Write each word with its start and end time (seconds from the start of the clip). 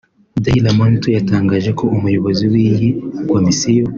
Daily 0.43 0.69
Monitor 0.79 1.09
yatangaje 1.17 1.69
ko 1.79 1.83
Umuyobozi 1.97 2.43
w’iyi 2.51 2.89
komisiyo 3.31 3.83